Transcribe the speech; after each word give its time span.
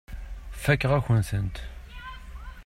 Fakeɣ-akent-tent. 0.63 1.57